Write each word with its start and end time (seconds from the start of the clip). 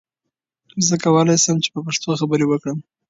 زه 0.87 0.95
کولی 1.03 1.37
سم 1.43 1.57
چې 1.63 1.69
په 1.73 1.79
پښتو 1.85 2.19
خبرې 2.19 2.45
وکړم. 2.47 2.77